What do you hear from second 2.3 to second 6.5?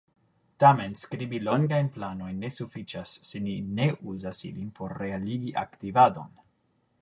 ne sufiĉas se ni ne uzas ilin por realigi aktivadon.